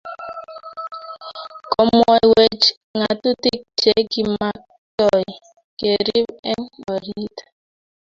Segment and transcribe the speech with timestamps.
[1.71, 2.65] Komwowech
[2.97, 5.25] ngatutik che kimaktoi
[5.79, 7.35] kerib eng orit